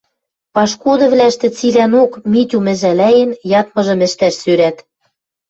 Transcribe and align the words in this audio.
Пашкудывлӓштӹ 0.53 1.47
цилӓнок, 1.57 2.11
Митюм 2.31 2.65
ӹжӓлӓен, 2.73 3.31
ядмыжым 3.59 3.99
ӹштӓш 4.07 4.33
сӧрӓт. 4.43 4.77